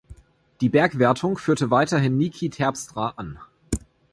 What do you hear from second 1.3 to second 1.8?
führte